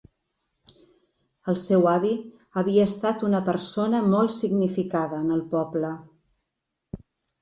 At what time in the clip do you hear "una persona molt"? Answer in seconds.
3.27-4.35